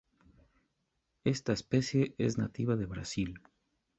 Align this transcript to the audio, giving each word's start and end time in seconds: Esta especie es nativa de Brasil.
Esta 1.25 1.53
especie 1.53 2.15
es 2.17 2.39
nativa 2.39 2.75
de 2.75 2.87
Brasil. 2.87 3.39